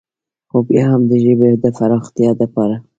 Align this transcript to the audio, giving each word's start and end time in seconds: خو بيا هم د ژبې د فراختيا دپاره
خو 0.49 0.57
بيا 0.69 0.83
هم 0.91 1.01
د 1.11 1.13
ژبې 1.23 1.49
د 1.63 1.65
فراختيا 1.77 2.29
دپاره 2.41 2.75